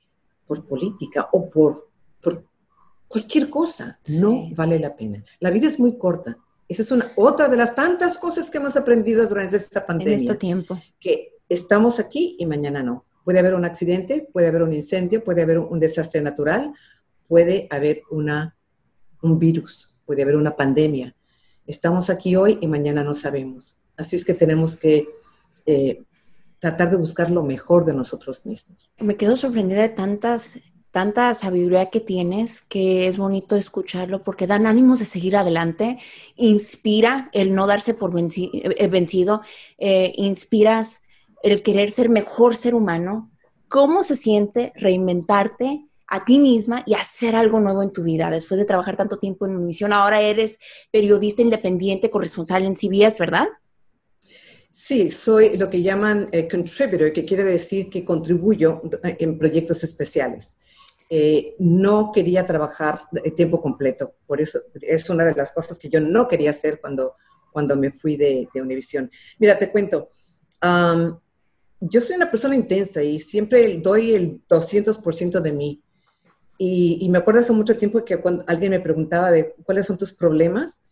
[0.46, 1.90] por política o por,
[2.22, 2.44] por,
[3.08, 5.24] cualquier cosa, no vale la pena.
[5.40, 6.38] La vida es muy corta.
[6.68, 10.14] Esa es una, otra de las tantas cosas que hemos aprendido durante esta pandemia.
[10.14, 10.78] En este tiempo.
[11.00, 13.04] Que estamos aquí y mañana no.
[13.28, 16.72] Puede haber un accidente, puede haber un incendio, puede haber un desastre natural,
[17.26, 18.56] puede haber una,
[19.20, 21.14] un virus, puede haber una pandemia.
[21.66, 23.82] Estamos aquí hoy y mañana no sabemos.
[23.98, 25.08] Así es que tenemos que
[25.66, 26.04] eh,
[26.58, 28.90] tratar de buscar lo mejor de nosotros mismos.
[28.98, 30.54] Me quedo sorprendida de tantas
[30.90, 35.98] tanta sabiduría que tienes que es bonito escucharlo porque dan ánimos de seguir adelante,
[36.34, 39.42] inspira el no darse por eh, vencido,
[39.76, 41.02] eh, inspiras
[41.42, 43.30] el querer ser mejor ser humano.
[43.68, 48.58] ¿Cómo se siente reinventarte a ti misma y hacer algo nuevo en tu vida después
[48.58, 49.92] de trabajar tanto tiempo en misión?
[49.92, 50.58] Ahora eres
[50.90, 53.46] periodista independiente, corresponsal en CBS, ¿verdad?
[54.70, 60.58] Sí, soy lo que llaman eh, contributor, que quiere decir que contribuyo en proyectos especiales.
[61.10, 64.14] Eh, no quería trabajar de tiempo completo.
[64.26, 67.14] Por eso es una de las cosas que yo no quería hacer cuando,
[67.50, 69.10] cuando me fui de, de Univision.
[69.38, 70.08] Mira, te cuento.
[71.80, 75.82] Yo soy una persona intensa y siempre doy el 200% de mí.
[76.60, 79.96] Y, y, me acuerdo hace mucho tiempo que cuando alguien me preguntaba de cuáles son
[79.96, 80.82] tus problemas,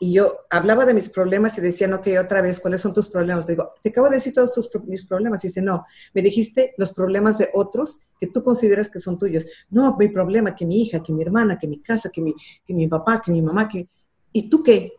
[0.00, 3.08] y yo hablaba de mis problemas y decía, no, que otra vez, ¿cuáles son tus
[3.08, 3.46] problemas?
[3.46, 5.44] digo, te acabo de decir todos tus, mis problemas.
[5.44, 9.46] Y dice, no, me dijiste los problemas de otros que tú consideras que son tuyos.
[9.70, 12.34] No, mi problema, que mi hija, que mi hermana, que mi casa, que mi,
[12.66, 13.88] que mi papá, que mi mamá, que...
[14.32, 14.92] ¿Y tú qué?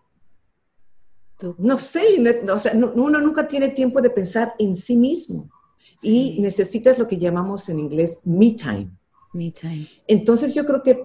[1.58, 2.04] No sé,
[2.50, 5.50] o sea, uno nunca tiene tiempo de pensar en sí mismo.
[6.02, 8.89] Y necesitas lo que llamamos en inglés me time.
[9.34, 9.88] Me time.
[10.08, 11.04] Entonces yo creo que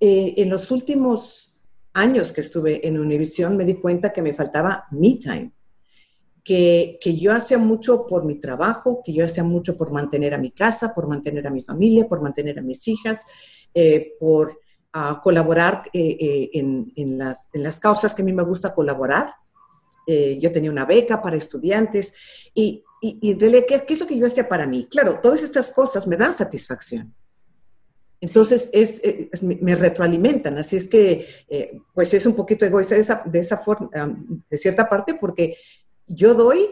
[0.00, 1.58] eh, en los últimos
[1.92, 5.52] años que estuve en Univision me di cuenta que me faltaba me time,
[6.44, 10.38] que, que, yo hacía mucho por mi trabajo, que yo hacía mucho por mantener a
[10.38, 13.24] mi casa, por mantener a mi familia, por mantener a mis hijas,
[13.74, 14.60] eh, por
[14.96, 18.74] ah, colaborar eh, eh, en, en, las, en, las, causas que a mí me gusta
[18.74, 19.34] colaborar.
[20.42, 22.14] yo tenía una beca para estudiantes
[22.54, 24.86] y, y, y ¿qué, ¿qué es lo que yo hacía para mí?
[24.88, 27.12] Claro, todas estas cosas me dan satisfacción
[28.20, 29.02] entonces, es,
[29.42, 33.58] me retroalimentan, así es que, eh, pues es un poquito egoísta de esa, de esa
[33.58, 33.90] forma,
[34.48, 35.56] de cierta parte, porque
[36.06, 36.68] yo doy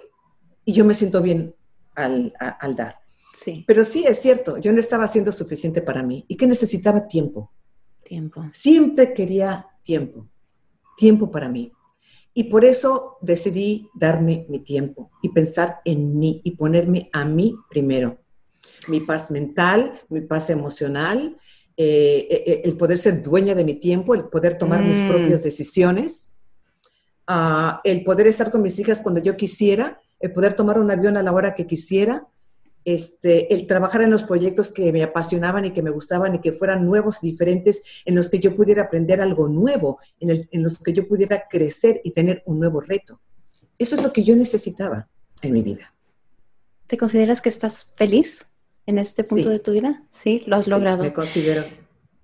[0.65, 1.55] y yo me siento bien
[1.95, 2.99] al, al, dar.
[3.35, 3.65] Sí.
[3.67, 7.53] Pero sí, es cierto, yo no estaba haciendo suficiente para mí y que necesitaba tiempo.
[8.05, 8.45] Tiempo.
[8.53, 10.29] Siempre quería tiempo,
[10.97, 11.73] tiempo para mí.
[12.35, 17.57] Y por eso decidí darme mi tiempo y pensar en mí y ponerme a mí
[17.71, 18.19] primero
[18.89, 21.37] mi paz mental, mi paz emocional,
[21.77, 25.09] eh, eh, el poder ser dueña de mi tiempo, el poder tomar mis mm.
[25.09, 26.35] propias decisiones,
[27.27, 31.17] ah, el poder estar con mis hijas cuando yo quisiera, el poder tomar un avión
[31.17, 32.27] a la hora que quisiera,
[32.85, 36.53] este, el trabajar en los proyectos que me apasionaban y que me gustaban y que
[36.53, 40.79] fueran nuevos y diferentes, en los que yo pudiera aprender algo nuevo, en, en los
[40.79, 43.21] que yo pudiera crecer y tener un nuevo reto.
[43.79, 45.09] Eso es lo que yo necesitaba
[45.43, 45.95] en mi vida.
[46.87, 48.47] ¿Te consideras que estás feliz?
[48.87, 50.03] en este punto de tu vida?
[50.11, 51.03] Sí, lo has logrado.
[51.03, 51.65] Me considero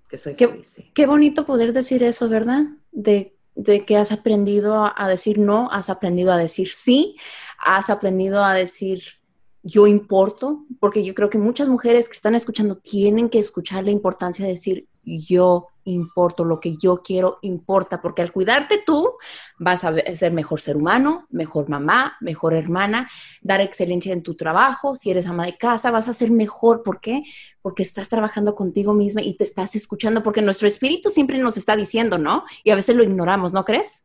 [0.07, 0.67] que soy qué, feliz.
[0.67, 0.91] Sí.
[0.93, 2.63] Qué bonito poder decir eso, ¿verdad?
[2.91, 7.15] De, de que has aprendido a, a decir no, has aprendido a decir sí,
[7.57, 9.03] has aprendido a decir
[9.63, 13.91] yo importo, porque yo creo que muchas mujeres que están escuchando tienen que escuchar la
[13.91, 19.13] importancia de decir yo importo, lo que yo quiero importa, porque al cuidarte tú
[19.57, 23.09] vas a ser mejor ser humano, mejor mamá, mejor hermana,
[23.41, 26.83] dar excelencia en tu trabajo, si eres ama de casa, vas a ser mejor.
[26.83, 27.23] ¿Por qué?
[27.61, 31.75] Porque estás trabajando contigo misma y te estás escuchando, porque nuestro espíritu siempre nos está
[31.75, 32.43] diciendo, ¿no?
[32.63, 34.03] Y a veces lo ignoramos, ¿no crees?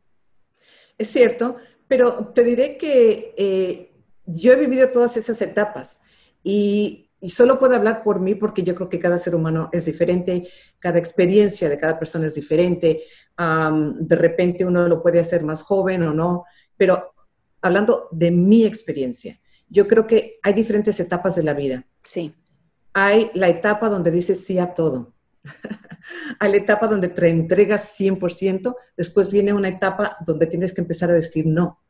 [0.97, 1.57] Es cierto,
[1.89, 3.96] pero te diré que eh,
[4.27, 6.01] yo he vivido todas esas etapas
[6.43, 9.87] y y solo puedo hablar por mí porque yo creo que cada ser humano es
[9.87, 13.03] diferente, cada experiencia de cada persona es diferente.
[13.37, 16.45] de repente uno lo puede hacer más joven o no,
[16.77, 17.15] pero
[17.63, 21.87] hablando de mi experiencia, yo creo que hay diferentes etapas de la vida.
[22.05, 22.35] Sí.
[22.93, 25.15] Hay la etapa donde dices sí a todo.
[26.39, 31.11] hay la etapa donde te entregas 100%, después viene una etapa donde tienes que empezar
[31.11, 31.81] a decir no.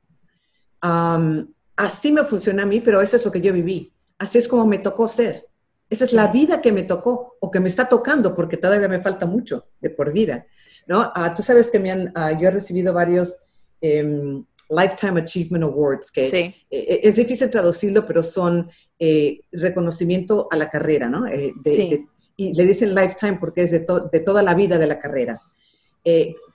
[1.77, 4.67] Así me funciona a mí, pero eso es lo que yo viví así es como
[4.67, 5.47] me tocó ser.
[5.89, 9.01] Esa es la vida que me tocó o que me está tocando, porque todavía me
[9.01, 10.47] falta mucho de por vida.
[10.87, 11.12] ¿no?
[11.15, 13.37] Ah, tú sabes que me han, ah, yo he recibido varios
[13.81, 16.55] em, Lifetime Achievement Awards, que sí.
[16.71, 21.27] E, e, es difícil traducirlo, pero son eh, reconocimiento a la carrera, ¿no?
[21.29, 22.05] Eh, sí.
[22.37, 25.41] y le dicen Lifetime porque es de, de toda la vida de la carrera.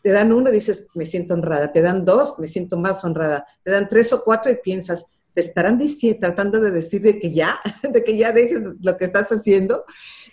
[0.02, 1.72] Te dan uno y dices, me siento honrada.
[1.72, 3.46] Te dan dos, me siento más honrada.
[3.64, 7.32] Te dan tres o cuatro y piensas, te estarán diciendo, tratando de decir de que
[7.32, 7.60] ya,
[7.92, 9.86] de que ya dejes lo que estás haciendo.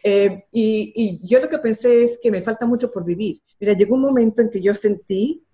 [0.02, 3.40] Eh, y, yo lo que pensé es que me falta mucho por vivir.
[3.60, 5.44] Mira, llegó un momento en que yo sentí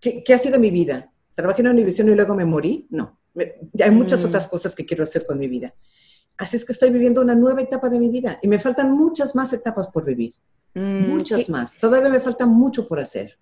[0.00, 1.12] que, ha sido mi vida.
[1.34, 2.86] Trabajé en una universidad y luego me morí.
[2.90, 4.28] No, hay muchas mm.
[4.28, 5.74] otras cosas que quiero hacer con mi vida.
[6.36, 9.34] Así es que estoy viviendo una nueva etapa de mi vida y me faltan muchas
[9.34, 10.34] más etapas por vivir.
[10.74, 11.78] Mm, muchas más.
[11.78, 13.38] Todavía me falta mucho por hacer.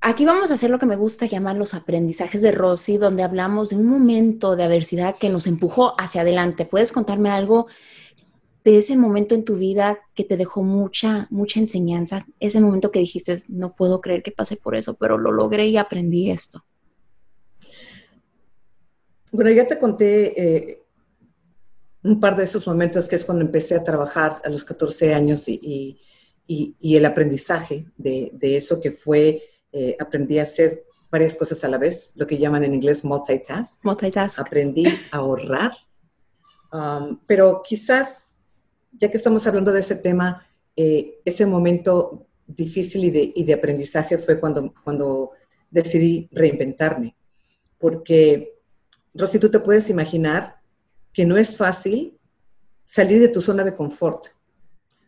[0.00, 3.70] Aquí vamos a hacer lo que me gusta llamar los aprendizajes de Rosy, donde hablamos
[3.70, 6.64] de un momento de adversidad que nos empujó hacia adelante.
[6.64, 7.66] ¿Puedes contarme algo
[8.62, 12.24] de ese momento en tu vida que te dejó mucha, mucha enseñanza?
[12.38, 15.76] Ese momento que dijiste, no puedo creer que pasé por eso, pero lo logré y
[15.76, 16.64] aprendí esto.
[19.32, 20.82] Bueno, ya te conté eh,
[22.02, 25.48] un par de esos momentos que es cuando empecé a trabajar a los 14 años
[25.48, 25.98] y,
[26.48, 32.12] el aprendizaje de, eso que fue, eh, aprendí a hacer varias cosas a la vez,
[32.16, 33.84] lo que llaman en inglés multitask.
[33.84, 34.38] Multitask.
[34.38, 35.72] Aprendí a ahorrar,
[36.72, 38.38] um, pero quizás,
[38.92, 43.54] ya que estamos hablando de ese tema, eh, ese momento difícil y de, y de,
[43.54, 45.32] aprendizaje fue cuando, cuando
[45.70, 47.16] decidí reinventarme,
[47.78, 48.54] porque,
[49.14, 50.57] Rosy, tú te puedes imaginar
[51.18, 52.16] que no es fácil
[52.84, 54.26] salir de tu zona de confort.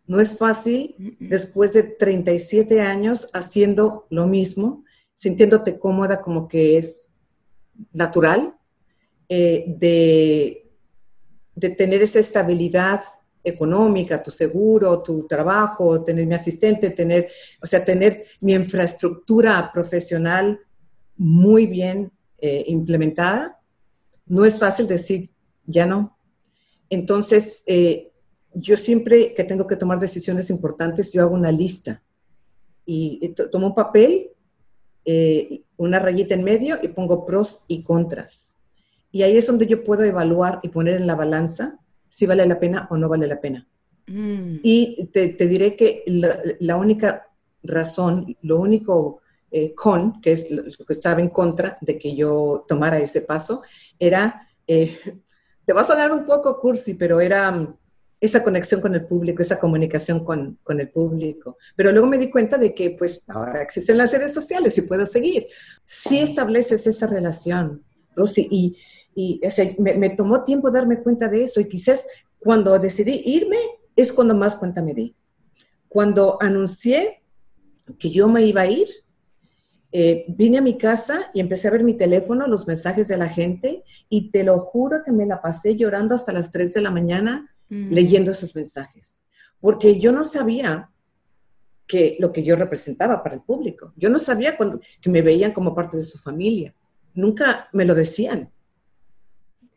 [0.08, 7.14] No es fácil después de 37 años haciendo lo mismo, sintiéndote cómoda como que es
[7.92, 8.58] natural,
[9.28, 10.68] eh, de,
[11.54, 13.02] de tener esa estabilidad
[13.44, 17.28] económica, tu seguro, tu trabajo, tener mi asistente, tener,
[17.62, 20.58] o sea, tener mi infraestructura profesional
[21.16, 23.60] muy bien eh, implementada.
[24.26, 25.30] No es fácil decir,
[25.70, 26.16] ya no.
[26.88, 28.10] Entonces, eh,
[28.54, 32.02] yo siempre que tengo que tomar decisiones importantes, yo hago una lista
[32.84, 34.30] y tomo un papel,
[35.04, 38.56] eh, una rayita en medio y pongo pros y contras.
[39.12, 41.78] Y ahí es donde yo puedo evaluar y poner en la balanza
[42.08, 43.68] si vale la pena o no vale la pena.
[44.06, 44.56] Mm.
[44.62, 47.28] Y te, diré que la, única
[47.62, 49.20] razón, lo único
[49.52, 53.62] eh, con, que es lo que estaba en contra de que yo tomara ese paso,
[53.98, 54.48] era
[55.70, 57.76] te va a sonar un poco cursi, pero era mm,
[58.20, 61.58] esa conexión con el público, esa comunicación con, con, el público.
[61.76, 65.06] Pero luego me di cuenta de que pues ahora existen las redes sociales y puedo
[65.06, 65.46] seguir.
[65.86, 67.84] Si estableces esa relación,
[68.16, 68.78] Rosy, y,
[69.14, 69.40] y
[69.78, 72.08] me, me, tomó tiempo darme cuenta de eso y quizás
[72.40, 73.60] cuando decidí irme
[73.94, 75.14] es cuando más cuenta me di.
[75.86, 77.22] Cuando anuncié
[77.96, 78.88] que yo me iba a ir,
[79.92, 83.28] eh, vine a mi casa y empecé a ver mi teléfono, los mensajes de la
[83.28, 86.90] gente, y te lo juro que me la pasé llorando hasta las 3 de la
[86.90, 87.90] mañana mm.
[87.90, 89.22] leyendo esos mensajes,
[89.60, 90.90] porque yo no sabía
[91.88, 93.92] que lo que yo representaba para el público.
[93.96, 96.72] Yo no sabía cuando, que me veían como parte de su familia.
[97.14, 98.52] Nunca me lo decían.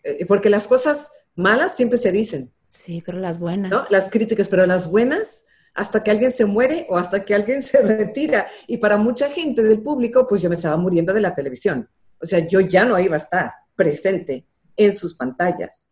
[0.04, 2.52] Eh, porque las cosas malas siempre se dicen.
[2.70, 3.72] Sí, pero las buenas.
[3.72, 3.84] ¿no?
[3.90, 7.82] Las críticas, pero las buenas hasta que alguien se muere o hasta que alguien se
[7.82, 8.48] retira.
[8.68, 11.90] Y para mucha gente del público, pues yo me estaba muriendo de la televisión.
[12.22, 14.46] O sea, yo ya no iba a estar presente
[14.78, 15.90] en sus pantallas.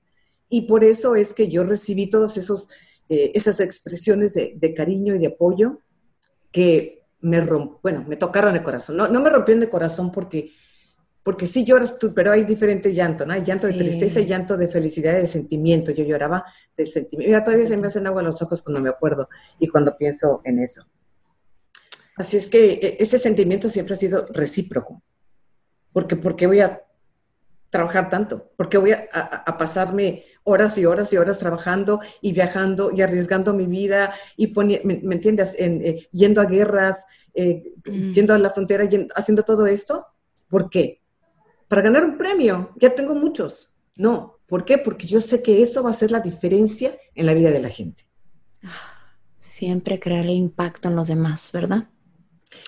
[0.50, 2.38] Y por eso es que yo recibí todas
[3.10, 5.80] eh, esas expresiones de, cariño y de apoyo
[6.52, 8.98] que me romp, bueno, me tocaron el corazón.
[8.98, 10.52] No, no me rompieron el corazón porque
[11.24, 13.34] porque sí lloras tú, pero hay diferente llanto, ¿no?
[13.34, 15.92] Hay llanto de tristeza y llanto de felicidad y de sentimiento.
[15.92, 16.44] Yo lloraba
[16.76, 17.30] de sentimiento.
[17.30, 19.30] Mira, todavía se me hacen agua los ojos cuando me acuerdo
[19.60, 20.84] y cuando pienso en eso.
[22.16, 25.04] Así es que e, ese sentimiento siempre ha sido recíproco.
[25.94, 26.82] Porque, ¿por qué voy a
[27.70, 28.52] trabajar tanto?
[28.56, 33.54] ¿Por qué voy a, pasarme horas y horas y horas trabajando y viajando y arriesgando
[33.54, 35.56] mi vida y poniendo, me, entiendes?
[35.60, 37.06] En, eh, yendo a guerras,
[37.36, 38.14] eh, mm.
[38.14, 40.08] yendo a la frontera, haciendo todo esto?
[40.48, 41.01] ¿Por qué?
[41.72, 42.72] Para ganar un premio.
[42.76, 43.72] Ya tengo muchos.
[43.96, 44.40] No.
[44.46, 44.78] ¿Por qué?
[44.78, 47.70] Porque yo sé que eso va a ser la diferencia en la vida de la
[47.70, 48.06] gente.
[49.40, 51.88] Siempre crear el impacto en los demás, ¿verdad?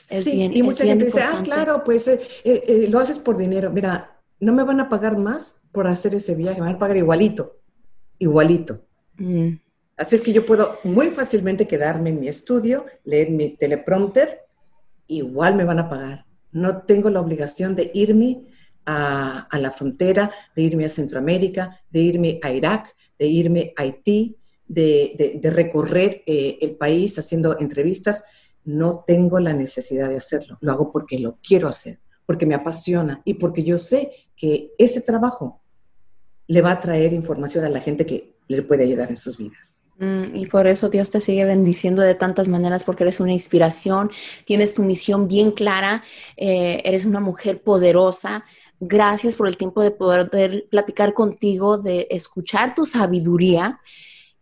[0.08, 3.72] sí, y mucha gente dice, ah, claro, pues eh, eh, eh, lo haces por dinero.
[3.72, 6.96] Mira, no me van a pagar más por hacer ese viaje, me van a pagar
[6.96, 7.60] igualito,
[8.20, 8.86] igualito.
[9.18, 9.56] Mm.
[9.98, 14.46] Así es que yo puedo muy fácilmente quedarme en mi estudio, leer mi teleprompter,
[15.08, 16.26] igual me van a pagar.
[16.54, 18.53] No tengo la obligación de irme
[18.86, 24.38] a, la frontera, de irme a Centroamérica, de irme a Irak, de irme a Haití,
[24.68, 28.24] de, recorrer eh, el país haciendo entrevistas.
[28.66, 30.58] No tengo la necesidad de hacerlo.
[30.62, 35.02] Lo hago porque lo quiero hacer, porque me apasiona y porque yo sé que ese
[35.02, 35.62] trabajo
[36.48, 39.84] le va a traer información a la gente que le puede ayudar en sus vidas.
[40.00, 44.12] Mm, y por eso Dios te sigue bendiciendo de tantas maneras, porque eres una inspiración,
[44.46, 46.04] tienes tu misión bien clara,
[46.36, 48.44] eh, eres una mujer poderosa,
[48.80, 53.80] Gracias por el tiempo de poder platicar contigo, de escuchar tu sabiduría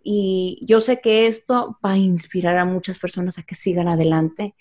[0.03, 4.55] Y yo sé que esto va a inspirar a muchas personas a que sigan adelante.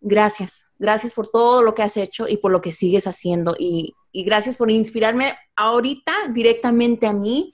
[0.00, 3.56] Gracias, gracias por todo lo que has hecho y por lo que sigues haciendo.
[3.58, 7.52] Y, gracias por inspirarme ahorita directamente a mí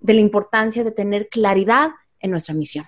[0.00, 2.84] de la importancia de tener claridad en nuestra misión.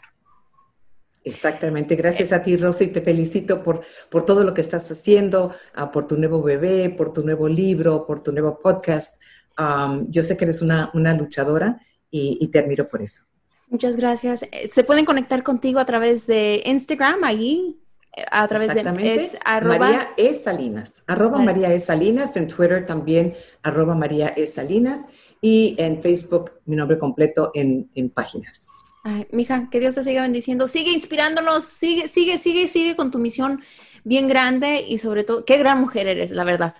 [1.25, 5.91] Exactamente, gracias a ti Rosy, te felicito por, por todo lo que estás haciendo, uh,
[5.91, 9.21] por tu nuevo bebé, por tu nuevo libro, por tu nuevo podcast.
[9.59, 13.25] Um, yo sé que eres una, una luchadora y, y, te admiro por eso.
[13.69, 14.43] Muchas gracias.
[14.43, 17.81] Eh, Se pueden conectar contigo a través de Instagram, allí,
[18.15, 20.35] eh, a través de es, arroba, María E.
[20.35, 21.45] Salinas, arroba Vale.
[21.47, 21.81] María E.
[21.81, 24.47] Salinas, en Twitter también, arroba María E.
[24.47, 25.09] Salinas,
[25.41, 28.85] y en Facebook mi nombre completo en, en páginas.
[29.05, 30.67] Ay, mija, que Dios te siga bendiciendo.
[30.67, 33.63] Sigue inspirándonos, sigue, sigue, sigue, sigue con tu misión
[34.03, 36.75] bien grande y sobre todo, qué gran mujer eres, la verdad.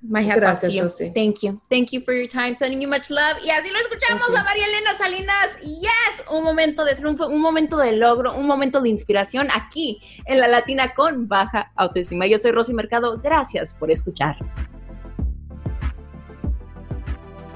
[0.00, 1.12] My hats Gracias, you.
[1.14, 1.60] Thank you.
[1.70, 2.56] Thank you for your time.
[2.56, 3.38] Sending you much love.
[3.44, 5.56] Y así lo escuchamos a María Elena Salinas.
[5.60, 10.40] Yes, un momento de triunfo, un momento de logro, un momento de inspiración aquí en
[10.40, 12.26] la Latina con baja autoestima.
[12.26, 13.18] Yo soy Rosy Mercado.
[13.18, 14.36] Gracias por escuchar.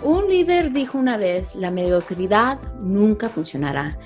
[0.07, 3.99] Un líder dijo una vez, la mediocridad nunca funcionará.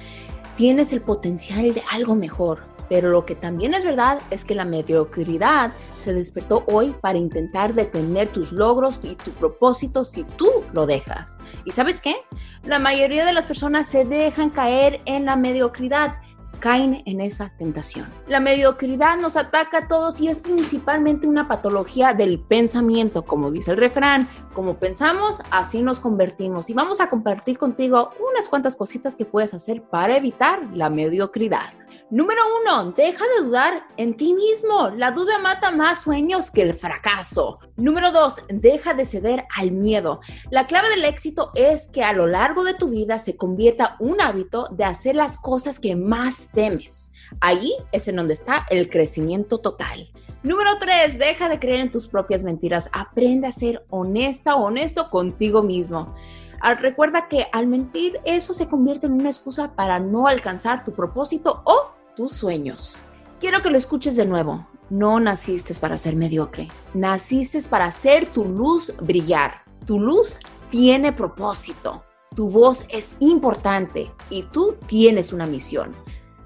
[0.56, 4.64] Tienes el potencial de algo mejor, pero lo que también es verdad es que la
[4.64, 10.86] mediocridad se despertó hoy para intentar detener tus logros y tu propósito si tú lo
[10.86, 11.36] dejas.
[11.66, 12.16] ¿Y sabes qué?
[12.64, 16.14] La mayoría de las personas se dejan caer en la mediocridad
[16.60, 18.06] caen en esa tentación.
[18.28, 23.72] La mediocridad nos ataca a todos y es principalmente una patología del pensamiento, como dice
[23.72, 26.70] el refrán, como pensamos, así nos convertimos.
[26.70, 31.79] Y vamos a compartir contigo unas cuantas cositas que puedes hacer para evitar la mediocridad.
[32.10, 34.90] Número uno, deja de dudar en ti mismo.
[34.90, 37.60] La duda mata más sueños que el fracaso.
[37.76, 40.20] Número dos, deja de ceder al miedo.
[40.50, 44.20] La clave del éxito es que a lo largo de tu vida se convierta un
[44.20, 47.12] hábito de hacer las cosas que más temes.
[47.40, 50.10] Ahí es en donde está el crecimiento total.
[50.42, 52.90] Número 3, deja de creer en tus propias mentiras.
[52.92, 56.12] Aprende a ser honesta o honesto contigo mismo.
[56.60, 60.92] Ah, Recuerda que al mentir eso se convierte en una excusa para no alcanzar tu
[60.92, 63.00] propósito o tus sueños.
[63.38, 64.66] Quiero que lo escuches de nuevo.
[64.90, 66.68] No naciste para ser mediocre.
[66.94, 69.62] Naciste para hacer tu luz brillar.
[69.86, 70.36] Tu luz
[70.70, 72.04] tiene propósito.
[72.34, 75.94] Tu voz es importante y tú tienes una misión.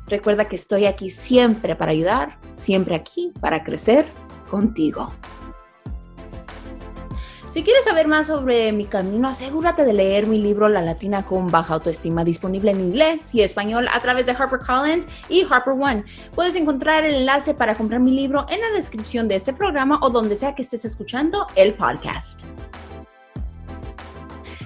[0.06, 4.06] Recuerda que estoy aquí siempre para ayudar, siempre aquí para crecer
[4.50, 5.12] contigo.
[7.54, 11.46] Si quieres saber más sobre mi camino, asegúrate de leer mi libro La Latina con
[11.46, 16.04] Baja Autoestima, disponible en inglés y español a través de HarperCollins y Harper One.
[16.34, 20.10] Puedes encontrar el enlace para comprar mi libro en la descripción de este programa o
[20.10, 22.42] donde sea que estés escuchando el podcast.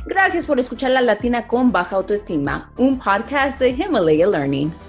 [0.07, 4.88] Gracias por escuchar La Latina con Baja Autoestima, un podcast de Himalaya Learning.